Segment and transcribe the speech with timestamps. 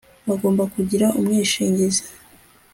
[0.27, 2.03] bagomba kugira umwishingizi